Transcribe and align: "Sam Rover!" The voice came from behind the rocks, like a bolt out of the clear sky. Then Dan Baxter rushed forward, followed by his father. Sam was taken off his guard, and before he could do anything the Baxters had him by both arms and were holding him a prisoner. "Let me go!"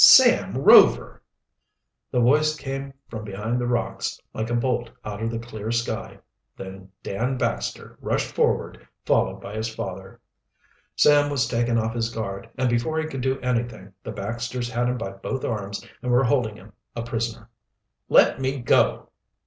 "Sam 0.03 0.57
Rover!" 0.57 1.21
The 2.09 2.21
voice 2.21 2.55
came 2.55 2.91
from 3.07 3.23
behind 3.23 3.61
the 3.61 3.67
rocks, 3.67 4.19
like 4.33 4.49
a 4.49 4.55
bolt 4.55 4.89
out 5.05 5.21
of 5.21 5.29
the 5.29 5.37
clear 5.37 5.71
sky. 5.71 6.17
Then 6.57 6.89
Dan 7.03 7.37
Baxter 7.37 7.99
rushed 8.01 8.33
forward, 8.33 8.87
followed 9.05 9.39
by 9.39 9.53
his 9.55 9.71
father. 9.75 10.19
Sam 10.95 11.29
was 11.29 11.47
taken 11.47 11.77
off 11.77 11.93
his 11.93 12.09
guard, 12.09 12.49
and 12.57 12.67
before 12.67 12.97
he 12.99 13.05
could 13.07 13.21
do 13.21 13.39
anything 13.41 13.93
the 14.03 14.11
Baxters 14.11 14.71
had 14.71 14.87
him 14.89 14.97
by 14.97 15.11
both 15.11 15.45
arms 15.45 15.85
and 16.01 16.11
were 16.11 16.23
holding 16.23 16.55
him 16.55 16.73
a 16.95 17.03
prisoner. 17.03 17.51
"Let 18.09 18.39
me 18.41 18.57
go!" 18.59 19.09